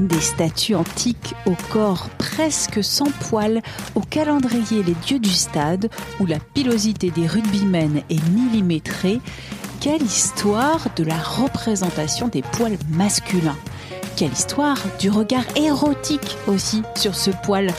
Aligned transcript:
Des 0.00 0.20
statues 0.20 0.74
antiques 0.74 1.34
au 1.46 1.52
corps 1.72 2.08
presque 2.18 2.82
sans 2.82 3.10
poils, 3.28 3.62
au 3.94 4.00
calendrier 4.00 4.82
Les 4.82 4.94
Dieux 5.06 5.20
du 5.20 5.30
Stade, 5.30 5.88
où 6.18 6.26
la 6.26 6.40
pilosité 6.40 7.10
des 7.10 7.28
rugbymen 7.28 8.02
est 8.10 8.28
millimétrée, 8.30 9.20
quelle 9.80 10.02
histoire 10.02 10.88
de 10.96 11.04
la 11.04 11.16
représentation 11.16 12.26
des 12.26 12.42
poils 12.42 12.78
masculins. 12.90 13.56
Quelle 14.16 14.32
histoire 14.32 14.78
du 14.98 15.10
regard 15.10 15.44
érotique 15.56 16.38
aussi 16.48 16.82
sur 16.96 17.14
ce 17.14 17.30
poil 17.44 17.70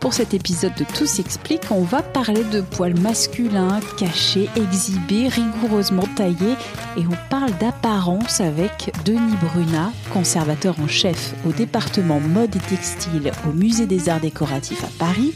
pour 0.00 0.14
cet 0.14 0.34
épisode 0.34 0.74
de 0.74 0.84
Tout 0.84 1.06
s'explique, 1.06 1.62
on 1.70 1.82
va 1.82 2.02
parler 2.02 2.44
de 2.44 2.60
poils 2.60 2.98
masculins, 2.98 3.80
cachés, 3.96 4.48
exhibés, 4.56 5.28
rigoureusement 5.28 6.06
taillés 6.16 6.54
et 6.96 7.04
on 7.06 7.30
parle 7.30 7.50
d'apparence 7.58 8.40
avec 8.40 8.92
Denis 9.04 9.36
Brunat, 9.42 9.92
conservateur 10.12 10.78
en 10.80 10.88
chef 10.88 11.34
au 11.46 11.52
département 11.52 12.20
mode 12.20 12.54
et 12.54 12.60
textile 12.60 13.32
au 13.48 13.52
Musée 13.52 13.86
des 13.86 14.08
Arts 14.08 14.20
décoratifs 14.20 14.84
à 14.84 14.90
Paris. 14.98 15.34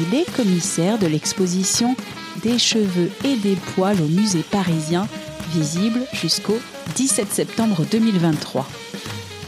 Il 0.00 0.14
est 0.14 0.30
commissaire 0.34 0.98
de 0.98 1.06
l'exposition 1.06 1.96
Des 2.42 2.58
cheveux 2.58 3.10
et 3.24 3.36
des 3.36 3.56
poils 3.74 4.00
au 4.00 4.06
musée 4.06 4.44
parisien, 4.50 5.06
visible 5.52 6.00
jusqu'au 6.12 6.58
17 6.94 7.32
septembre 7.32 7.84
2023. 7.90 8.66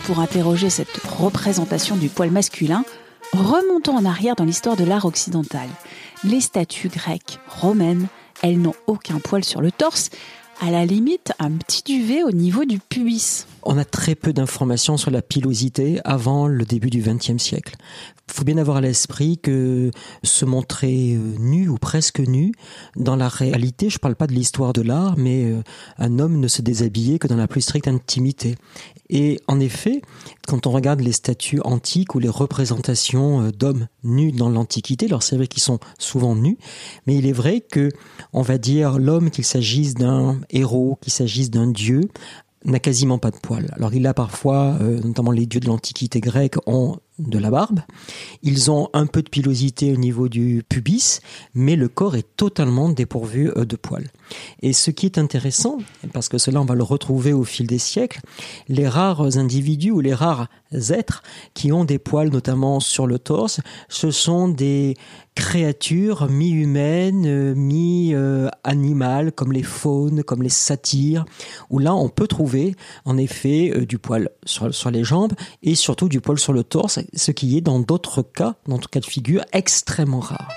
Pour 0.05 0.19
interroger 0.19 0.69
cette 0.69 1.01
représentation 1.07 1.97
du 1.97 2.09
poil 2.09 2.31
masculin, 2.31 2.85
Remontons 3.33 3.97
en 3.97 4.05
arrière 4.05 4.37
dans 4.37 4.45
l'histoire 4.45 4.77
de 4.77 4.85
l'art 4.85 5.07
occidental. 5.07 5.67
Les 6.23 6.43
statues 6.43 6.91
grecques, 6.91 7.39
romaines, 7.49 8.09
elles 8.43 8.61
n'ont 8.61 8.75
aucun 8.87 9.21
poil 9.21 9.43
sur 9.43 9.63
le 9.63 9.73
torse, 9.73 10.11
à 10.61 10.71
la 10.71 10.85
limite 10.85 11.33
un 11.39 11.51
petit 11.53 11.83
duvet 11.83 12.23
au 12.23 12.31
niveau 12.31 12.67
du 12.67 12.79
pubis. 12.79 13.47
On 13.63 13.79
a 13.79 13.87
très 13.87 14.15
peu 14.15 14.35
d'informations 14.35 14.99
sur 14.99 15.11
la 15.11 15.23
pilosité 15.23 15.99
avant 16.05 16.47
le 16.47 16.65
début 16.67 16.91
du 16.91 17.01
XXe 17.01 17.43
siècle. 17.43 17.77
Il 18.33 18.39
faut 18.39 18.45
bien 18.45 18.57
avoir 18.57 18.79
à 18.79 18.81
l'esprit 18.81 19.37
que 19.37 19.91
se 20.23 20.47
montrer 20.47 21.15
euh, 21.15 21.35
nu 21.39 21.69
ou 21.69 21.77
presque 21.77 22.19
nu, 22.19 22.53
dans 22.97 23.15
la 23.15 23.29
réalité, 23.29 23.91
je 23.91 23.97
ne 23.97 23.99
parle 23.99 24.17
pas 24.17 24.27
de 24.27 24.33
l'histoire 24.33 24.73
de 24.73 24.81
l'art, 24.81 25.19
mais 25.19 25.45
euh, 25.45 25.61
un 25.99 26.19
homme 26.19 26.41
ne 26.41 26.49
se 26.49 26.63
déshabillait 26.63 27.19
que 27.19 27.27
dans 27.27 27.37
la 27.37 27.47
plus 27.47 27.61
stricte 27.61 27.89
intimité. 27.89 28.55
Et 29.11 29.39
en 29.49 29.61
effet, 29.61 30.01
quand 30.49 30.67
on 30.67 30.71
regarde 30.71 31.01
les 31.01 31.13
statues 31.13 31.61
antiques 31.63 32.15
ou 32.15 32.21
les 32.21 32.31
représentations 32.31 33.43
euh, 33.43 33.51
d'hommes 33.51 33.87
nus 34.03 34.33
dans 34.33 34.49
l'Antiquité, 34.49 35.05
alors 35.07 35.23
c'est 35.23 35.37
vrai 35.37 35.47
qu'ils 35.47 35.63
sont 35.63 35.79
souvent 35.99 36.35
nus, 36.35 36.57
mais 37.07 37.17
il 37.17 37.27
est 37.27 37.33
vrai 37.33 37.61
que, 37.61 37.91
on 38.33 38.41
va 38.41 38.57
dire, 38.57 38.99
l'homme, 38.99 39.31
qu'il 39.31 39.45
s'agisse 39.45 39.93
d'un 39.93 40.41
héros, 40.49 40.97
qu'il 41.03 41.13
s'agisse 41.13 41.51
d'un 41.51 41.67
dieu, 41.67 42.01
n'a 42.65 42.79
quasiment 42.79 43.19
pas 43.19 43.31
de 43.31 43.37
poils. 43.37 43.69
Alors 43.73 43.93
il 43.93 44.07
a 44.07 44.15
parfois, 44.15 44.79
notamment 44.81 45.33
les 45.33 45.47
dieux 45.47 45.59
de 45.59 45.67
l'Antiquité 45.67 46.21
grecque, 46.21 46.55
ont 46.67 46.97
de 47.19 47.39
la 47.39 47.51
barbe. 47.51 47.81
Ils 48.43 48.71
ont 48.71 48.89
un 48.95 49.07
peu 49.07 49.23
de 49.23 49.29
pilosité 49.29 49.93
au 49.93 49.97
niveau 49.97 50.29
du 50.29 50.65
pubis, 50.69 51.21
mais 51.55 51.77
le 51.77 51.89
corps 51.89 52.17
est 52.17 52.37
totalement 52.37 52.89
dépourvu 52.89 53.51
euh, 53.57 53.65
de 53.65 53.77
poils. 53.77 54.09
Et 54.63 54.73
ce 54.73 54.91
qui 54.91 55.07
est 55.07 55.19
intéressant, 55.19 55.79
parce 56.13 56.29
que 56.29 56.39
cela 56.39 56.61
on 56.61 56.65
va 56.65 56.75
le 56.75 56.83
retrouver 56.83 57.33
au 57.33 57.45
fil 57.45 57.67
des 57.67 57.79
siècles, 57.79 58.21
les 58.69 58.89
rares 58.89 59.37
individus 59.37 59.91
ou 59.91 60.01
les 60.01 60.15
rares 60.15 60.49
êtres 60.73 61.23
qui 61.55 61.71
ont 61.71 61.85
des 61.85 61.99
poils 61.99 62.31
notamment 62.31 62.81
sur 62.81 63.07
le 63.07 63.19
torse, 63.19 63.61
ce 63.89 64.11
sont 64.11 64.49
des 64.49 64.97
créatures 65.35 66.29
mi-humaines, 66.29 67.55
mi-animales, 67.55 69.33
comme 69.33 69.53
les 69.53 69.63
faunes, 69.63 70.23
comme 70.23 70.43
les 70.43 70.49
satyres, 70.49 71.25
où 71.71 71.79
là 71.79 71.95
on 71.95 72.09
peut 72.09 72.27
trouver 72.27 72.75
en 73.05 73.17
effet 73.17 73.73
euh, 73.75 73.87
du 73.87 73.99
poil 73.99 74.31
sur, 74.45 74.75
sur 74.75 74.91
les 74.91 75.05
jambes 75.05 75.33
et 75.63 75.75
surtout 75.75 76.09
du 76.09 76.21
poil 76.21 76.39
sur 76.39 76.53
le 76.53 76.65
torse, 76.65 76.99
ce 77.15 77.31
qui 77.31 77.57
est 77.57 77.61
dans 77.61 77.79
d'autres 77.79 78.23
cas, 78.23 78.55
dans 78.67 78.77
d'autres 78.77 78.91
cas 78.91 79.01
de 79.01 79.07
figure, 79.07 79.45
extrêmement 79.53 80.21
rare. 80.21 80.49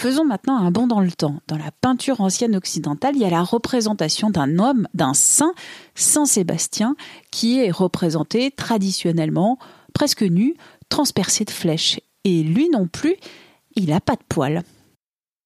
Faisons 0.00 0.24
maintenant 0.24 0.56
un 0.56 0.70
bond 0.70 0.86
dans 0.86 1.00
le 1.00 1.12
temps. 1.12 1.40
Dans 1.46 1.58
la 1.58 1.70
peinture 1.70 2.22
ancienne 2.22 2.56
occidentale, 2.56 3.16
il 3.16 3.20
y 3.20 3.26
a 3.26 3.30
la 3.30 3.42
représentation 3.42 4.30
d'un 4.30 4.58
homme, 4.58 4.88
d'un 4.94 5.12
saint, 5.12 5.52
Saint 5.94 6.24
Sébastien, 6.24 6.96
qui 7.30 7.60
est 7.60 7.70
représenté 7.70 8.50
traditionnellement 8.50 9.58
presque 9.92 10.22
nu, 10.22 10.54
transpercé 10.88 11.44
de 11.44 11.50
flèches. 11.50 12.00
Et 12.24 12.42
lui 12.42 12.70
non 12.70 12.86
plus, 12.86 13.16
il 13.76 13.90
n'a 13.90 14.00
pas 14.00 14.14
de 14.14 14.22
poils. 14.26 14.62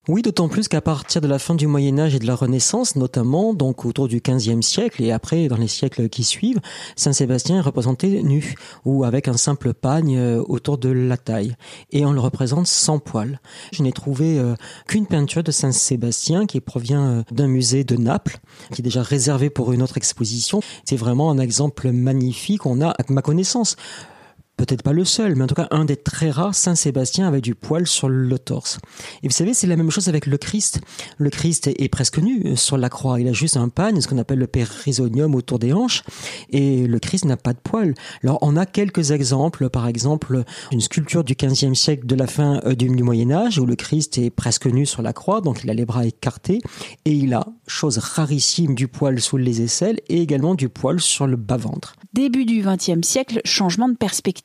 Oui, 0.06 0.20
d'autant 0.20 0.48
plus 0.48 0.69
qu'à 0.69 0.82
partir 0.82 1.22
de 1.22 1.26
la 1.26 1.38
fin 1.38 1.54
du 1.54 1.66
Moyen 1.66 1.98
Âge 1.98 2.15
et 2.15 2.19
de 2.19 2.26
la 2.26 2.34
Renaissance, 2.34 2.94
notamment, 2.94 3.54
donc 3.54 3.87
autour 3.87 4.06
du 4.06 4.20
XVe 4.20 4.60
siècle 4.60 5.03
et 5.03 5.12
après 5.12 5.48
dans 5.48 5.56
les 5.56 5.66
siècles 5.66 6.10
qui 6.10 6.25
suivent, 6.25 6.60
Saint 6.94 7.15
Sébastien 7.15 7.56
est 7.56 7.62
représenté 7.62 8.22
nu 8.22 8.54
ou 8.84 9.04
avec 9.04 9.28
un 9.28 9.38
simple 9.38 9.72
pagne 9.72 10.19
euh, 10.19 10.44
autour 10.47 10.76
de 10.76 10.91
la 10.91 11.16
taille 11.16 11.56
et 11.91 12.04
on 12.04 12.12
le 12.12 12.20
représente 12.20 12.66
sans 12.66 12.98
poils. 12.98 13.41
Je 13.72 13.82
n'ai 13.82 13.93
trouvé 13.93 14.38
euh, 14.38 14.56
qu'une 14.87 15.06
peinture 15.06 15.43
de 15.43 15.50
Saint 15.50 15.72
Sébastien 15.72 16.44
qui 16.44 16.60
provient 16.60 17.06
euh, 17.06 17.22
d'un 17.31 17.48
musée 17.48 17.82
de 17.82 17.97
Naples, 17.97 18.41
qui 18.72 18.82
est 18.82 18.84
déjà 18.84 19.03
réservé 19.03 19.48
pour 19.48 19.72
une 19.72 19.81
autre 19.81 19.97
exposition. 19.97 20.60
C'est 20.84 20.97
vraiment 20.97 21.31
un 21.31 21.38
exemple 21.38 21.91
magnifique. 21.93 22.66
On 22.66 22.82
a, 22.82 22.91
à 22.91 23.03
ma 23.09 23.22
connaissance, 23.22 23.76
peut-être 24.56 24.82
pas 24.82 24.92
le 24.92 25.04
seul, 25.04 25.34
mais 25.37 25.44
en 25.44 25.47
tout 25.47 25.54
cas 25.54 25.69
un 25.70 25.84
des 25.84 25.97
très 25.97 26.31
rares, 26.31 26.54
Saint 26.54 26.75
Sébastien 26.75 27.26
avait 27.26 27.41
du 27.41 27.54
poil 27.54 27.87
sur 27.87 28.09
le 28.09 28.38
torse. 28.38 28.78
Et 29.22 29.28
vous 29.28 29.34
savez, 29.34 29.54
c'est 29.54 29.66
la 29.66 29.76
même 29.76 29.91
chose 29.91 30.09
avec 30.09 30.26
le 30.26 30.38
Christ. 30.38 30.81
Le 31.19 31.31
Christ 31.31 31.66
est, 31.66 31.88
presque 31.88 32.19
nu 32.19 32.56
sur 32.56 32.76
la 32.76 32.88
croix. 32.88 33.20
Il 33.20 33.28
a 33.28 33.32
juste 33.32 33.56
un 33.56 33.69
pagne, 33.69 34.00
ce 34.00 34.09
qu'on 34.09 34.19
appelle 34.19 34.38
le 34.38 34.47
périsonium 34.47 35.34
autour 35.34 35.59
des 35.59 35.72
hanches, 35.72 36.03
et 36.50 36.87
le 36.87 36.98
Christ 36.98 37.25
n'a 37.25 37.37
pas 37.37 37.53
de 37.53 37.59
poil. 37.59 37.94
Alors 38.22 38.38
on 38.43 38.56
a 38.56 38.66
quelques 38.66 39.10
exemples, 39.10 39.69
par 39.69 39.87
exemple 39.87 40.44
une 40.72 40.81
sculpture 40.81 41.25
du 41.25 41.34
XVe 41.34 41.75
siècle 41.75 42.06
de 42.06 42.14
la 42.14 42.26
fin 42.26 42.60
euh, 42.64 42.75
du, 42.75 42.88
Moyen 42.88 43.31
Âge 43.32 43.59
où 43.59 43.66
le 43.66 43.76
Christ 43.76 44.19
est 44.19 44.31
presque 44.31 44.66
nu 44.66 44.87
sur 44.87 45.03
la 45.03 45.12
croix, 45.12 45.41
donc 45.41 45.62
il 45.62 45.70
a 45.70 45.75
les 45.75 45.84
bras 45.84 46.06
écartés, 46.06 46.60
et 47.04 47.12
il 47.12 47.34
a, 47.34 47.47
chose 47.66 47.98
rarissime, 47.98 48.75
du 48.75 48.88
poil 48.88 49.20
sous 49.20 49.37
les 49.37 49.62
aisselles 49.62 50.00
et 50.09 50.22
également 50.22 50.54
du 50.54 50.69
poil 50.69 51.00
sur 51.00 51.26
le 51.26 51.37
bas-ventre. 51.37 51.97
Début 52.12 52.44
du 52.44 52.62
XXe 52.62 53.06
siècle, 53.06 53.41
changement 53.44 53.88
de 53.88 53.97
perspective. 53.97 54.44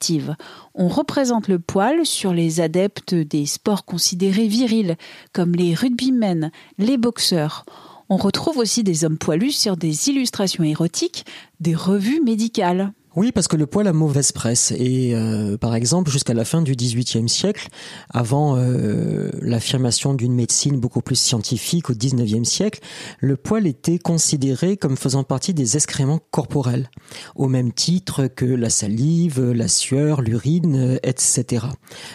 On 0.76 0.88
représente 0.88 1.48
le 1.48 1.60
poil 1.60 2.06
sur 2.06 2.34
les 2.34 2.62
adeptes 2.62 3.14
des 3.14 3.46
sports 3.46 3.86
considérés 3.86 4.48
virils, 4.48 4.96
comme 5.34 5.54
les 5.54 5.74
rugbymen, 5.74 6.52
les 6.78 6.98
boxeurs. 6.98 7.66
On 8.10 8.18
retrouve 8.18 8.58
aussi 8.58 8.84
des 8.84 9.06
hommes 9.06 9.18
poilus 9.18 9.52
sur 9.52 9.78
des 9.78 10.10
illustrations 10.10 10.64
érotiques, 10.64 11.26
des 11.60 11.76
revues 11.76 12.22
médicales. 12.22 12.92
Oui, 13.16 13.32
parce 13.32 13.48
que 13.48 13.58
le 13.58 13.66
poil 13.66 13.88
a 13.88 13.94
mauvaise 13.94 14.32
presse. 14.32 14.72
Et 14.78 15.16
euh, 15.16 15.58
par 15.58 15.74
exemple, 15.74 16.12
jusqu'à 16.12 16.36
la 16.36 16.46
fin 16.46 16.62
du 16.62 16.76
XVIIIe 16.76 17.28
siècle, 17.28 17.68
avant 18.12 18.56
euh, 18.56 19.32
l'affirmation 19.42 20.14
d'une 20.14 20.34
médecine 20.34 20.80
beaucoup 20.80 21.02
plus 21.02 21.16
scientifique 21.16 21.90
au 21.90 21.94
XIXe 21.94 22.48
siècle, 22.48 22.82
le 23.20 23.36
poil 23.36 23.66
était 23.66 23.98
considéré 23.98 24.78
comme 24.78 24.96
faisant 24.96 25.24
partie 25.24 25.56
des 25.56 25.76
excréments 25.76 26.20
corporels, 26.30 26.92
au 27.36 27.48
même 27.48 27.74
titre 27.74 28.28
que 28.28 28.46
la 28.46 28.70
salive, 28.70 29.42
la 29.54 29.68
sueur, 29.68 30.22
l'urine, 30.22 31.00
etc. 31.02 31.66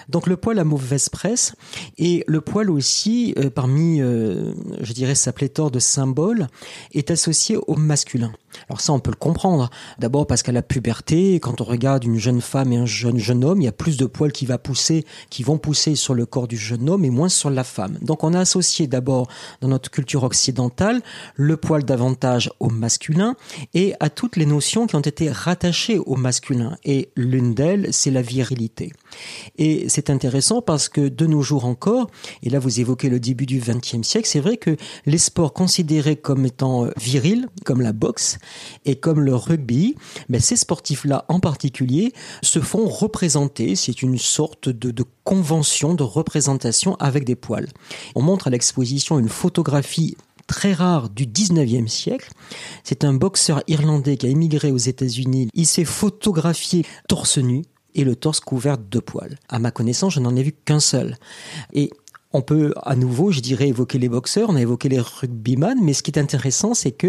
Donc 0.09 0.29
le 0.29 0.37
poil 0.37 0.61
a 0.61 0.65
mauvaise 0.65 1.09
presse. 1.09 1.55
Et 1.99 2.23
le 2.29 2.41
poil 2.41 2.71
aussi, 2.71 3.35
euh, 3.39 3.51
parmi, 3.51 3.99
je 3.99 4.93
dirais, 4.93 5.17
sa 5.17 5.33
pléthore 5.33 5.73
de 5.73 5.81
symboles, 5.81 6.47
est 6.93 7.11
associé 7.11 7.57
au 7.67 7.75
masculin. 7.75 8.33
Alors 8.69 8.81
ça, 8.81 8.93
on 8.93 9.01
peut 9.01 9.11
le 9.11 9.17
comprendre. 9.17 9.71
D'abord 9.99 10.29
parce 10.29 10.45
qu'à 10.45 10.53
la 10.53 10.63
quand 11.41 11.61
on 11.61 11.65
regarde 11.65 12.05
une 12.05 12.19
jeune 12.19 12.41
femme 12.41 12.73
et 12.73 12.77
un 12.77 12.87
jeune 12.87 13.19
jeune 13.19 13.45
homme, 13.45 13.61
il 13.61 13.65
y 13.65 13.69
a 13.69 13.73
plus 13.73 13.97
de 13.97 14.07
poils 14.07 14.33
qui 14.33 14.45
va 14.45 14.59
pousser, 14.59 15.05
qui 15.31 15.43
vont 15.43 15.57
pousser 15.57 15.95
sur 15.95 16.15
le 16.15 16.27
corps 16.27 16.47
du 16.47 16.57
jeune 16.57 16.91
homme 16.91 17.05
et 17.05 17.11
moins 17.11 17.29
sur 17.29 17.51
la 17.51 17.65
femme. 17.65 17.99
Donc 18.03 18.23
on 18.23 18.35
a 18.35 18.41
associé 18.41 18.87
d'abord 18.87 19.29
dans 19.61 19.69
notre 19.69 19.91
culture 19.91 20.25
occidentale 20.25 21.01
le 21.37 21.57
poil 21.57 21.85
davantage 21.85 22.51
au 22.61 22.69
masculin 22.69 23.35
et 23.73 23.95
à 24.01 24.11
toutes 24.11 24.37
les 24.37 24.47
notions 24.47 24.87
qui 24.87 24.97
ont 24.97 25.01
été 25.01 25.31
rattachées 25.31 25.99
au 25.99 26.17
masculin. 26.17 26.77
Et 26.85 27.11
l'une 27.17 27.55
d'elles, 27.55 27.89
c'est 27.93 28.11
la 28.11 28.23
virilité. 28.23 28.93
Et 29.57 29.89
c'est 29.89 30.11
intéressant 30.11 30.61
parce 30.61 30.89
que 30.89 31.09
de 31.09 31.27
nos 31.27 31.43
jours 31.43 31.65
encore, 31.65 32.11
et 32.43 32.51
là 32.51 32.59
vous 32.59 32.81
évoquez 32.81 33.09
le 33.09 33.21
début 33.21 33.47
du 33.47 33.59
XXe 33.59 34.07
siècle, 34.07 34.29
c'est 34.29 34.41
vrai 34.41 34.57
que 34.57 34.77
les 35.07 35.19
sports 35.19 35.53
considérés 35.53 36.17
comme 36.17 36.45
étant 36.45 36.89
virils, 36.97 37.49
comme 37.65 37.81
la 37.81 37.93
boxe, 37.93 38.39
et 38.85 38.97
comme 38.97 39.21
le 39.21 39.35
rugby, 39.35 39.97
mais 40.29 40.41
ces 40.41 40.57
sportifs-là 40.75 41.25
en 41.29 41.39
particulier 41.39 42.13
se 42.43 42.59
font 42.59 42.89
représenter. 42.89 43.77
C'est 43.77 44.03
une 44.03 44.19
sorte 44.19 44.69
de, 44.69 44.91
de 44.91 45.05
convention 45.23 45.95
de 45.95 46.03
représentation 46.03 46.97
avec 46.97 47.25
des 47.25 47.37
poils. 47.37 47.69
On 48.17 48.23
montre 48.23 48.49
à 48.49 48.51
l'exposition 48.51 49.21
une 49.21 49.29
photographie 49.29 50.17
très 50.49 50.73
rare 50.73 51.11
du 51.11 51.27
19e 51.27 51.87
siècle. 51.87 52.31
C'est 52.83 53.05
un 53.05 53.15
boxeur 53.15 53.63
irlandais 53.69 54.17
qui 54.17 54.27
a 54.27 54.29
émigré 54.29 54.73
aux 54.73 54.77
États-Unis. 54.77 55.49
Il 55.55 55.67
s'est 55.67 55.85
photographié 55.85 56.85
torse 57.09 57.39
nu 57.39 57.63
et 57.95 58.03
le 58.03 58.17
torse 58.17 58.41
couvert 58.41 58.77
de 58.77 58.99
poils. 58.99 59.39
À 59.49 59.61
ma 59.61 59.71
connaissance, 59.71 60.15
je 60.15 60.21
n'en 60.21 60.35
ai 60.35 60.43
vu 60.43 60.53
qu'un 60.53 60.81
seul. 60.81 61.17
Et 61.73 61.91
on 62.35 62.43
peut 62.43 62.75
à 62.83 62.97
nouveau, 62.97 63.31
je 63.31 63.39
dirais, 63.39 63.69
évoquer 63.69 63.99
les 63.99 64.09
boxeurs, 64.09 64.51
on 64.51 64.57
a 64.57 64.61
évoqué 64.61 64.89
les 64.89 64.99
rugbyman, 64.99 65.79
mais 65.81 65.93
ce 65.93 66.03
qui 66.03 66.11
est 66.11 66.19
intéressant, 66.19 66.75
c'est 66.75 66.91
que 66.91 67.07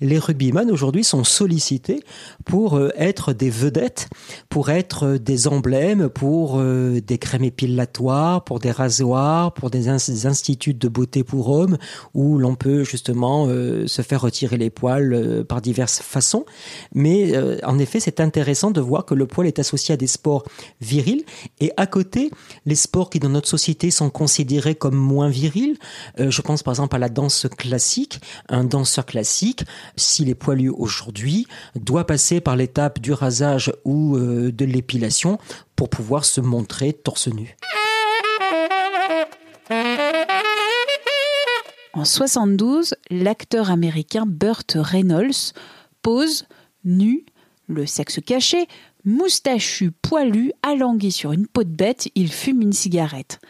les 0.00 0.18
rugbyman 0.18 0.70
aujourd'hui 0.70 1.02
sont 1.02 1.24
sollicités 1.24 2.00
pour 2.44 2.76
euh, 2.76 2.90
être 2.96 3.32
des 3.32 3.50
vedettes, 3.50 4.08
pour 4.48 4.70
être 4.70 5.04
euh, 5.04 5.18
des 5.18 5.48
emblèmes, 5.48 6.08
pour 6.08 6.60
euh, 6.60 7.00
des 7.00 7.18
crèmes 7.18 7.42
épilatoires, 7.42 8.44
pour 8.44 8.60
des 8.60 8.70
rasoirs, 8.70 9.52
pour 9.52 9.68
des, 9.68 9.88
instituts 9.88 10.74
de 10.74 10.88
beauté 10.88 11.24
pour 11.24 11.48
hommes, 11.50 11.76
où 12.14 12.38
l'on 12.38 12.54
peut 12.54 12.84
justement 12.84 13.48
se 13.48 14.02
faire 14.02 14.20
retirer 14.20 14.58
les 14.58 14.70
poils 14.70 15.44
par 15.48 15.60
diverses 15.60 16.00
façons. 16.00 16.44
Mais 16.94 17.32
en 17.64 17.78
effet, 17.78 18.00
c'est 18.00 18.20
intéressant 18.20 18.70
de 18.70 18.80
voir 18.80 19.04
que 19.04 19.14
le 19.14 19.26
poil 19.26 19.46
est 19.46 19.58
associé 19.58 19.94
à 19.94 19.96
des 19.96 20.06
sports 20.06 20.44
virils, 20.80 21.24
et 21.60 21.72
à 21.76 21.86
côté, 21.86 22.30
les 22.66 22.74
sports 22.74 23.10
qui 23.10 23.18
dans 23.18 23.28
notre 23.28 23.48
société 23.48 23.90
sont 23.90 24.10
considérés 24.10 24.67
comme 24.74 24.96
moins 24.96 25.28
viril. 25.28 25.76
Euh, 26.20 26.30
je 26.30 26.42
pense 26.42 26.62
par 26.62 26.72
exemple 26.72 26.96
à 26.96 26.98
la 26.98 27.08
danse 27.08 27.46
classique. 27.56 28.20
Un 28.48 28.64
danseur 28.64 29.06
classique, 29.06 29.64
s'il 29.96 30.28
est 30.28 30.34
poilu 30.34 30.70
aujourd'hui, 30.70 31.46
doit 31.74 32.06
passer 32.06 32.40
par 32.40 32.56
l'étape 32.56 33.00
du 33.00 33.12
rasage 33.12 33.72
ou 33.84 34.16
euh, 34.16 34.52
de 34.52 34.64
l'épilation 34.64 35.38
pour 35.76 35.90
pouvoir 35.90 36.24
se 36.24 36.40
montrer 36.40 36.92
torse 36.92 37.28
nu. 37.28 37.56
En 41.94 42.04
72, 42.04 42.94
l'acteur 43.10 43.70
américain 43.70 44.24
Burt 44.26 44.76
Reynolds 44.76 45.52
pose 46.02 46.46
nu, 46.84 47.24
le 47.66 47.86
sexe 47.86 48.20
caché, 48.24 48.68
moustachu, 49.04 49.90
poilu, 49.90 50.52
alangui 50.62 51.12
sur 51.12 51.32
une 51.32 51.46
peau 51.46 51.64
de 51.64 51.70
bête, 51.70 52.08
il 52.14 52.30
fume 52.30 52.62
une 52.62 52.72
cigarette. 52.72 53.40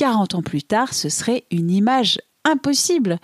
40 0.00 0.34
ans 0.34 0.40
plus 0.40 0.62
tard, 0.62 0.94
ce 0.94 1.10
serait 1.10 1.44
une 1.50 1.70
image 1.70 2.22
impossible. 2.46 3.18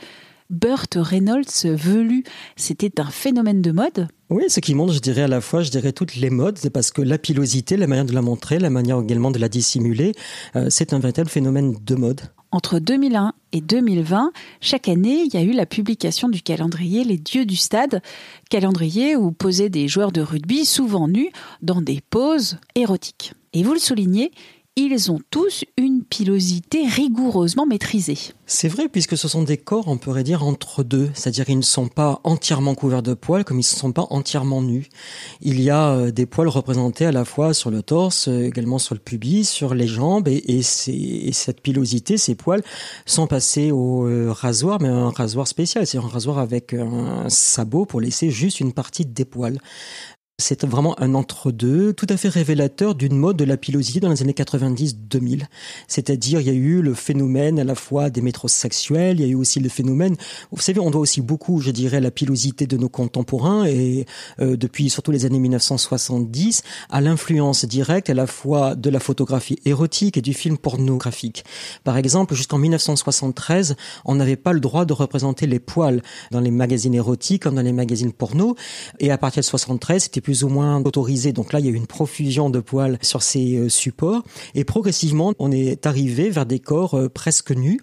Burt 0.50 0.94
Reynolds 0.94 1.64
velu, 1.64 2.22
c'était 2.54 3.00
un 3.00 3.06
phénomène 3.06 3.62
de 3.62 3.72
mode 3.72 4.08
oui, 4.28 4.42
ce 4.48 4.58
qui 4.58 4.74
montre, 4.74 4.92
je 4.92 4.98
dirais 4.98 5.22
à 5.22 5.28
la 5.28 5.40
fois, 5.40 5.62
je 5.62 5.70
dirais 5.70 5.92
toutes 5.92 6.16
les 6.16 6.30
modes, 6.30 6.58
c'est 6.58 6.70
parce 6.70 6.90
que 6.90 7.00
la 7.00 7.16
pilosité, 7.16 7.76
la 7.76 7.86
manière 7.86 8.06
de 8.06 8.12
la 8.12 8.22
montrer, 8.22 8.58
la 8.58 8.70
manière 8.70 8.98
également 9.00 9.30
de 9.30 9.38
la 9.38 9.48
dissimuler, 9.48 10.14
euh, 10.56 10.66
c'est 10.68 10.92
un 10.92 10.98
véritable 10.98 11.30
phénomène 11.30 11.76
de 11.80 11.94
mode. 11.94 12.22
Entre 12.50 12.80
2001 12.80 13.34
et 13.52 13.60
2020, 13.60 14.32
chaque 14.60 14.88
année, 14.88 15.22
il 15.24 15.32
y 15.32 15.36
a 15.36 15.42
eu 15.42 15.52
la 15.52 15.64
publication 15.64 16.28
du 16.28 16.42
calendrier 16.42 17.04
Les 17.04 17.18
Dieux 17.18 17.46
du 17.46 17.54
Stade, 17.54 18.02
calendrier 18.50 19.14
où 19.14 19.30
posaient 19.30 19.70
des 19.70 19.86
joueurs 19.86 20.10
de 20.10 20.22
rugby, 20.22 20.64
souvent 20.64 21.06
nus, 21.06 21.30
dans 21.62 21.80
des 21.80 22.00
poses 22.10 22.58
érotiques. 22.74 23.32
Et 23.52 23.62
vous 23.62 23.74
le 23.74 23.78
soulignez, 23.78 24.32
ils 24.78 25.10
ont 25.10 25.20
tous 25.30 25.64
une 25.78 26.04
pilosité 26.04 26.86
rigoureusement 26.86 27.64
maîtrisée. 27.64 28.18
C'est 28.44 28.68
vrai, 28.68 28.88
puisque 28.88 29.16
ce 29.16 29.26
sont 29.26 29.42
des 29.42 29.56
corps, 29.56 29.88
on 29.88 29.96
pourrait 29.96 30.22
dire, 30.22 30.44
entre 30.44 30.84
deux. 30.84 31.10
C'est-à-dire 31.14 31.46
qu'ils 31.46 31.56
ne 31.56 31.62
sont 31.62 31.88
pas 31.88 32.20
entièrement 32.24 32.74
couverts 32.74 33.02
de 33.02 33.14
poils, 33.14 33.44
comme 33.44 33.56
ils 33.56 33.60
ne 33.60 33.78
sont 33.78 33.92
pas 33.92 34.06
entièrement 34.10 34.60
nus. 34.60 34.88
Il 35.40 35.60
y 35.62 35.70
a 35.70 35.88
euh, 35.88 36.10
des 36.10 36.26
poils 36.26 36.48
représentés 36.48 37.06
à 37.06 37.12
la 37.12 37.24
fois 37.24 37.54
sur 37.54 37.70
le 37.70 37.82
torse, 37.82 38.28
euh, 38.28 38.46
également 38.46 38.78
sur 38.78 38.94
le 38.94 39.00
pubis, 39.00 39.48
sur 39.48 39.74
les 39.74 39.88
jambes, 39.88 40.28
et, 40.28 40.62
cette 40.62 41.60
pilosité, 41.62 42.18
ces 42.18 42.34
poils, 42.34 42.62
sont 43.06 43.26
passés 43.26 43.72
au 43.72 44.06
euh, 44.06 44.30
rasoir, 44.30 44.80
mais 44.80 44.88
un 44.88 45.10
rasoir 45.10 45.48
spécial. 45.48 45.86
C'est 45.86 45.98
un 45.98 46.02
rasoir 46.02 46.38
avec 46.38 46.74
un 46.74 47.28
sabot 47.28 47.86
pour 47.86 48.00
laisser 48.02 48.30
juste 48.30 48.60
une 48.60 48.74
partie 48.74 49.06
des 49.06 49.24
poils. 49.24 49.58
C'est 50.38 50.66
vraiment 50.66 51.00
un 51.00 51.14
entre-deux 51.14 51.94
tout 51.94 52.04
à 52.10 52.18
fait 52.18 52.28
révélateur 52.28 52.94
d'une 52.94 53.16
mode 53.16 53.38
de 53.38 53.44
la 53.44 53.56
pilosité 53.56 54.00
dans 54.00 54.10
les 54.10 54.20
années 54.20 54.34
90-2000. 54.34 55.46
C'est-à-dire, 55.88 56.42
il 56.42 56.46
y 56.46 56.50
a 56.50 56.52
eu 56.52 56.82
le 56.82 56.92
phénomène 56.92 57.58
à 57.58 57.64
la 57.64 57.74
fois 57.74 58.10
des 58.10 58.20
métrosexuels, 58.20 59.18
il 59.18 59.26
y 59.26 59.28
a 59.30 59.32
eu 59.32 59.34
aussi 59.34 59.60
le 59.60 59.70
phénomène, 59.70 60.14
vous 60.52 60.60
savez, 60.60 60.78
on 60.78 60.90
doit 60.90 61.00
aussi 61.00 61.22
beaucoup, 61.22 61.62
je 61.62 61.70
dirais, 61.70 62.02
la 62.02 62.10
pilosité 62.10 62.66
de 62.66 62.76
nos 62.76 62.90
contemporains 62.90 63.64
et 63.64 64.04
euh, 64.38 64.58
depuis 64.58 64.90
surtout 64.90 65.10
les 65.10 65.24
années 65.24 65.38
1970 65.38 66.62
à 66.90 67.00
l'influence 67.00 67.64
directe 67.64 68.10
à 68.10 68.14
la 68.14 68.26
fois 68.26 68.74
de 68.74 68.90
la 68.90 69.00
photographie 69.00 69.58
érotique 69.64 70.18
et 70.18 70.22
du 70.22 70.34
film 70.34 70.58
pornographique. 70.58 71.46
Par 71.82 71.96
exemple, 71.96 72.34
jusqu'en 72.34 72.58
1973, 72.58 73.74
on 74.04 74.16
n'avait 74.16 74.36
pas 74.36 74.52
le 74.52 74.60
droit 74.60 74.84
de 74.84 74.92
représenter 74.92 75.46
les 75.46 75.60
poils 75.60 76.02
dans 76.30 76.40
les 76.40 76.50
magazines 76.50 76.94
érotiques 76.94 77.44
comme 77.44 77.54
dans 77.54 77.62
les 77.62 77.72
magazines 77.72 78.12
porno 78.12 78.54
et 79.00 79.10
à 79.10 79.16
partir 79.16 79.40
de 79.40 79.46
73, 79.46 80.02
c'était 80.02 80.25
plus 80.26 80.42
ou 80.42 80.48
moins 80.48 80.82
autorisé. 80.84 81.32
Donc 81.32 81.52
là, 81.52 81.60
il 81.60 81.66
y 81.66 81.68
a 81.68 81.70
eu 81.70 81.76
une 81.76 81.86
profusion 81.86 82.50
de 82.50 82.58
poils 82.58 82.98
sur 83.00 83.22
ces 83.22 83.58
euh, 83.58 83.68
supports. 83.68 84.24
Et 84.56 84.64
progressivement, 84.64 85.34
on 85.38 85.52
est 85.52 85.86
arrivé 85.86 86.30
vers 86.30 86.46
des 86.46 86.58
corps 86.58 86.94
euh, 86.94 87.08
presque 87.08 87.52
nus. 87.52 87.78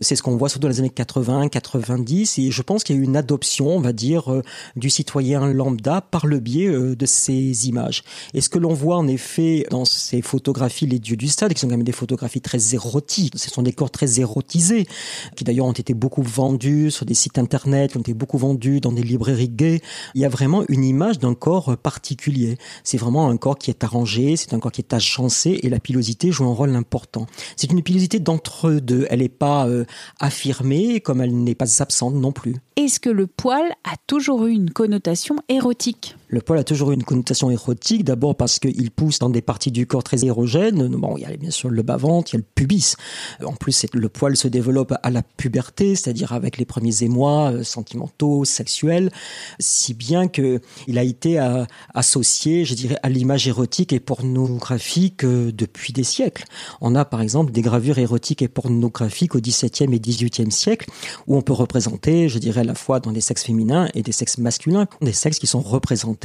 C'est 0.00 0.14
ce 0.14 0.22
qu'on 0.22 0.36
voit 0.36 0.48
surtout 0.48 0.68
dans 0.68 0.72
les 0.72 0.78
années 0.78 0.90
80, 0.90 1.48
90. 1.48 2.38
Et 2.38 2.52
je 2.52 2.62
pense 2.62 2.84
qu'il 2.84 2.94
y 2.94 2.98
a 3.00 3.02
eu 3.02 3.04
une 3.04 3.16
adoption, 3.16 3.66
on 3.70 3.80
va 3.80 3.92
dire, 3.92 4.32
euh, 4.32 4.42
du 4.76 4.90
citoyen 4.90 5.52
lambda 5.52 6.00
par 6.00 6.28
le 6.28 6.38
biais 6.38 6.68
de 6.68 7.06
ces 7.06 7.66
images. 7.66 8.04
Et 8.32 8.42
ce 8.42 8.48
que 8.48 8.60
l'on 8.60 8.74
voit 8.74 8.96
en 8.96 9.08
effet 9.08 9.66
dans 9.68 9.84
ces 9.84 10.22
photographies, 10.22 10.86
les 10.86 11.00
dieux 11.00 11.16
du 11.16 11.26
stade, 11.26 11.52
qui 11.52 11.58
sont 11.58 11.66
quand 11.66 11.78
même 11.78 11.82
des 11.82 11.90
photographies 11.90 12.40
très 12.40 12.76
érotiques, 12.76 13.32
ce 13.36 13.50
sont 13.50 13.62
des 13.62 13.72
corps 13.72 13.90
très 13.90 14.20
érotisés, 14.20 14.86
qui 15.34 15.42
d'ailleurs 15.42 15.66
ont 15.66 15.72
été 15.72 15.94
beaucoup 15.94 16.22
vendus 16.22 16.92
sur 16.92 17.06
des 17.06 17.14
sites 17.14 17.38
internet, 17.38 17.90
qui 17.90 17.96
ont 17.96 18.02
été 18.02 18.14
beaucoup 18.14 18.38
vendus 18.38 18.80
dans 18.80 18.92
des 18.92 19.02
librairies 19.02 19.48
gays. 19.48 19.80
Il 20.14 20.20
y 20.20 20.24
a 20.24 20.28
vraiment 20.28 20.62
une 20.68 20.84
image 20.84 21.18
d'un 21.18 21.34
corps 21.34 21.76
particulier. 21.88 22.58
C'est 22.84 22.98
vraiment 22.98 23.30
un 23.30 23.38
corps 23.38 23.56
qui 23.56 23.70
est 23.70 23.82
arrangé, 23.82 24.36
c'est 24.36 24.52
un 24.52 24.58
corps 24.58 24.72
qui 24.72 24.82
est 24.82 24.92
agencé 24.92 25.58
et 25.62 25.70
la 25.70 25.80
pilosité 25.80 26.30
joue 26.30 26.44
un 26.44 26.52
rôle 26.52 26.76
important. 26.76 27.24
C'est 27.56 27.72
une 27.72 27.82
pilosité 27.82 28.18
d'entre-deux. 28.18 29.06
Elle 29.08 29.20
n'est 29.20 29.30
pas 29.30 29.66
euh, 29.66 29.86
affirmée 30.20 31.00
comme 31.00 31.22
elle 31.22 31.34
n'est 31.34 31.54
pas 31.54 31.80
absente 31.80 32.12
non 32.12 32.30
plus. 32.30 32.56
Est-ce 32.76 33.00
que 33.00 33.08
le 33.08 33.26
poil 33.26 33.64
a 33.84 33.96
toujours 34.06 34.44
eu 34.44 34.52
une 34.52 34.70
connotation 34.70 35.36
érotique? 35.48 36.14
Le 36.28 36.40
poil 36.40 36.58
a 36.58 36.64
toujours 36.64 36.92
eu 36.92 36.94
une 36.94 37.04
connotation 37.04 37.50
érotique, 37.50 38.04
d'abord 38.04 38.36
parce 38.36 38.58
qu'il 38.58 38.90
pousse 38.90 39.18
dans 39.18 39.30
des 39.30 39.40
parties 39.40 39.70
du 39.70 39.86
corps 39.86 40.04
très 40.04 40.24
érogènes. 40.24 40.88
Bon, 40.88 41.16
il 41.16 41.22
y 41.22 41.24
a 41.24 41.34
bien 41.36 41.50
sûr 41.50 41.70
le 41.70 41.82
bas-ventre, 41.82 42.32
il 42.32 42.36
y 42.36 42.36
a 42.36 42.40
le 42.40 42.46
pubis. 42.54 42.96
En 43.42 43.54
plus, 43.54 43.86
le 43.94 44.08
poil 44.08 44.36
se 44.36 44.46
développe 44.46 44.94
à 45.02 45.10
la 45.10 45.22
puberté, 45.22 45.94
c'est-à-dire 45.94 46.32
avec 46.32 46.58
les 46.58 46.66
premiers 46.66 47.02
émois 47.02 47.52
euh, 47.52 47.64
sentimentaux, 47.64 48.44
sexuels, 48.44 49.10
si 49.58 49.94
bien 49.94 50.28
que 50.28 50.60
il 50.86 50.98
a 50.98 51.02
été 51.02 51.40
euh, 51.40 51.64
associé, 51.94 52.66
je 52.66 52.74
dirais, 52.74 52.98
à 53.02 53.08
l'image 53.08 53.48
érotique 53.48 53.92
et 53.94 54.00
pornographique 54.00 55.24
euh, 55.24 55.50
depuis 55.50 55.94
des 55.94 56.04
siècles. 56.04 56.44
On 56.82 56.94
a 56.94 57.06
par 57.06 57.22
exemple 57.22 57.52
des 57.52 57.62
gravures 57.62 57.98
érotiques 57.98 58.42
et 58.42 58.48
pornographiques 58.48 59.34
au 59.34 59.40
XVIIe 59.40 59.94
et 59.94 60.00
XVIIIe 60.00 60.52
siècle 60.52 60.90
où 61.26 61.36
on 61.36 61.42
peut 61.42 61.54
représenter, 61.54 62.28
je 62.28 62.38
dirais, 62.38 62.60
à 62.60 62.64
la 62.64 62.74
fois 62.74 63.00
dans 63.00 63.12
des 63.12 63.22
sexes 63.22 63.44
féminins 63.44 63.88
et 63.94 64.02
des 64.02 64.12
sexes 64.12 64.38
masculins, 64.38 64.86
des 65.00 65.12
sexes 65.12 65.38
qui 65.38 65.46
sont 65.46 65.60
représentés 65.60 66.17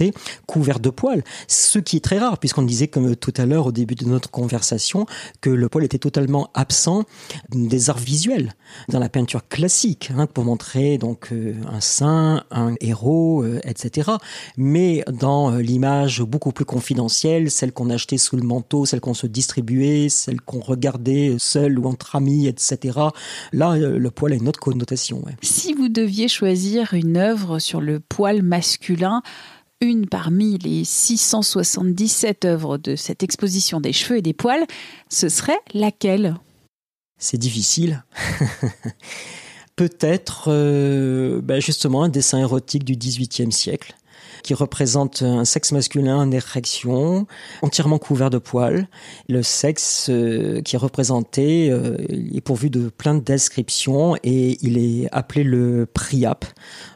couverts 0.45 0.79
de 0.79 0.89
poils, 0.89 1.23
ce 1.47 1.79
qui 1.79 1.97
est 1.97 2.03
très 2.03 2.17
rare 2.17 2.38
puisqu'on 2.38 2.63
disait 2.63 2.88
comme 2.88 3.15
tout 3.15 3.33
à 3.38 3.45
l'heure 3.45 3.67
au 3.67 3.71
début 3.71 3.95
de 3.95 4.05
notre 4.05 4.29
conversation 4.29 5.05
que 5.41 5.50
le 5.50 5.69
poil 5.69 5.83
était 5.83 6.00
totalement 6.00 6.50
absent 6.53 7.03
des 7.50 7.89
arts 7.89 7.97
visuels 7.97 8.53
dans 8.89 9.00
la 9.00 9.09
peinture 9.09 9.47
classique 9.47 10.12
hein, 10.15 10.27
pour 10.27 10.43
montrer 10.43 10.97
donc 10.97 11.29
euh, 11.31 11.53
un 11.71 11.79
saint, 11.79 12.43
un 12.51 12.75
héros, 12.81 13.43
euh, 13.43 13.59
etc. 13.63 14.12
Mais 14.57 15.03
dans 15.12 15.51
euh, 15.51 15.62
l'image 15.62 16.21
beaucoup 16.21 16.51
plus 16.51 16.65
confidentielle, 16.65 17.51
celle 17.51 17.71
qu'on 17.71 17.89
achetait 17.89 18.17
sous 18.17 18.35
le 18.35 18.43
manteau, 18.43 18.85
celle 18.85 19.01
qu'on 19.01 19.13
se 19.13 19.27
distribuait, 19.27 20.09
celle 20.09 20.41
qu'on 20.41 20.59
regardait 20.59 21.35
seul 21.38 21.79
ou 21.79 21.88
entre 21.88 22.15
amis, 22.15 22.47
etc. 22.47 23.00
Là, 23.51 23.77
le 23.77 24.12
poil 24.12 24.33
a 24.33 24.35
une 24.35 24.47
autre 24.47 24.59
connotation. 24.59 25.23
Si 25.41 25.73
vous 25.73 25.89
deviez 25.89 26.27
choisir 26.27 26.93
une 26.93 27.17
œuvre 27.17 27.59
sur 27.59 27.81
le 27.81 28.00
poil 28.00 28.41
masculin, 28.41 29.21
une 29.83 30.07
parmi 30.07 30.57
les 30.57 30.83
677 30.83 32.45
œuvres 32.45 32.77
de 32.77 32.95
cette 32.95 33.21
exposition 33.21 33.81
des 33.81 33.93
cheveux 33.93 34.17
et 34.17 34.21
des 34.21 34.33
poils, 34.33 34.65
ce 35.09 35.29
serait 35.29 35.59
laquelle? 35.73 36.35
C'est 37.19 37.37
difficile. 37.37 38.03
Peut-être 39.75 40.45
euh, 40.47 41.41
bah, 41.41 41.59
justement 41.59 42.03
un 42.03 42.09
dessin 42.09 42.39
érotique 42.39 42.85
du 42.85 42.95
XVIIIe 42.95 43.51
siècle 43.51 43.95
qui 44.43 44.53
représente 44.53 45.23
un 45.23 45.45
sexe 45.45 45.71
masculin 45.71 46.17
en 46.17 46.31
érection, 46.31 47.25
entièrement 47.62 47.97
couvert 47.97 48.29
de 48.29 48.38
poils. 48.38 48.88
Le 49.29 49.41
sexe 49.41 50.07
euh, 50.09 50.62
qui 50.62 50.75
est 50.75 50.79
représenté 50.79 51.71
euh, 51.71 51.97
est 52.09 52.41
pourvu 52.41 52.69
de 52.69 52.89
plein 52.89 53.15
de 53.15 53.21
descriptions 53.21 54.15
et 54.23 54.57
il 54.62 54.77
est 54.77 55.07
appelé 55.12 55.43
le 55.43 55.88
Priap 55.91 56.45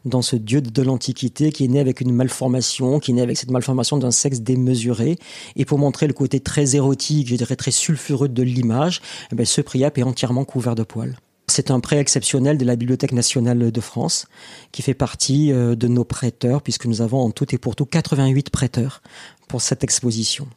dans 0.06 0.22
ce 0.22 0.36
dieu 0.36 0.62
de 0.62 0.82
l'Antiquité 0.82 1.52
qui 1.52 1.66
est 1.66 1.70
né 1.70 1.80
avec 1.80 2.02
une 2.02 2.14
malformation, 2.14 3.00
qui 3.00 3.12
est 3.12 3.14
né 3.16 3.22
avec 3.22 3.38
cette 3.38 3.52
malformation 3.52 3.98
d'un 3.98 4.12
sexe 4.12 4.42
démesuré. 4.42 5.18
Et 5.56 5.66
pour 5.66 5.80
montrer 5.80 6.08
le 6.08 6.14
côté 6.14 6.40
très 6.40 6.76
érotique, 6.76 7.30
je 7.30 7.36
dirais 7.36 7.56
très 7.56 7.72
sulfureux 7.72 8.30
de 8.30 8.44
l'image, 8.44 9.02
eh 9.32 9.36
ben, 9.36 9.46
ce 9.46 9.62
Priap 9.62 9.98
est 9.98 10.04
entièrement 10.04 10.46
couvert 10.46 10.76
de 10.76 10.84
poils. 10.84 11.16
C'est 11.50 11.72
un 11.72 11.80
prêt 11.80 11.98
exceptionnel 11.98 12.58
de 12.58 12.66
la 12.66 12.76
Bibliothèque 12.76 13.14
nationale 13.14 13.72
de 13.72 13.82
France 13.82 14.28
qui 14.72 14.82
fait 14.82 14.94
partie 14.94 15.54
euh, 15.54 15.76
de 15.76 15.88
nos 15.88 16.04
prêteurs 16.04 16.62
puisque 16.62 16.86
nous 16.86 17.02
avons 17.02 17.22
en 17.22 17.32
tout 17.32 17.54
et 17.56 17.58
pour 17.58 17.76
tout 17.76 17.86
88 17.86 18.50
prêteurs 18.50 19.02
pour 19.48 19.62
cette 19.62 19.84
exposition. 19.84 20.48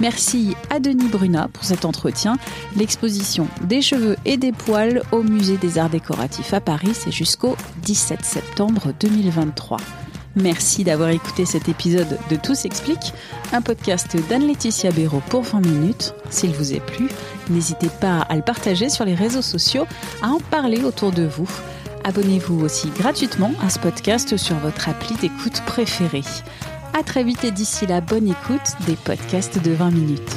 Merci 0.00 0.54
à 0.70 0.80
Denis 0.80 1.08
Brunat 1.08 1.48
pour 1.52 1.64
cet 1.64 1.84
entretien. 1.84 2.36
L'exposition 2.76 3.46
des 3.62 3.80
cheveux 3.80 4.16
et 4.24 4.36
des 4.36 4.52
poils 4.52 5.02
au 5.12 5.22
Musée 5.22 5.56
des 5.56 5.78
Arts 5.78 5.90
Décoratifs 5.90 6.52
à 6.52 6.60
Paris, 6.60 6.92
c'est 6.92 7.12
jusqu'au 7.12 7.56
17 7.82 8.24
septembre 8.24 8.92
2023. 9.00 9.78
Merci 10.36 10.82
d'avoir 10.82 11.10
écouté 11.10 11.44
cet 11.44 11.68
épisode 11.68 12.18
de 12.28 12.36
Tout 12.36 12.54
s'explique, 12.54 13.12
un 13.52 13.62
podcast 13.62 14.16
d'Anne-Laetitia 14.28 14.90
Béraud 14.90 15.22
pour 15.28 15.42
20 15.42 15.60
minutes. 15.60 16.14
S'il 16.30 16.52
vous 16.52 16.72
est 16.72 16.84
plu, 16.84 17.08
n'hésitez 17.50 17.88
pas 18.00 18.20
à 18.20 18.34
le 18.34 18.42
partager 18.42 18.88
sur 18.88 19.04
les 19.04 19.14
réseaux 19.14 19.42
sociaux, 19.42 19.86
à 20.22 20.28
en 20.28 20.40
parler 20.40 20.82
autour 20.82 21.12
de 21.12 21.24
vous. 21.24 21.48
Abonnez-vous 22.02 22.60
aussi 22.60 22.90
gratuitement 22.90 23.52
à 23.62 23.70
ce 23.70 23.78
podcast 23.78 24.36
sur 24.36 24.56
votre 24.56 24.88
appli 24.88 25.14
d'écoute 25.16 25.62
préférée. 25.66 26.22
À 26.98 27.02
très 27.02 27.24
vite 27.24 27.44
et 27.44 27.50
d'ici 27.50 27.86
là, 27.86 28.00
bonne 28.00 28.28
écoute 28.28 28.74
des 28.86 28.96
podcasts 28.96 29.62
de 29.62 29.72
20 29.72 29.90
minutes. 29.90 30.36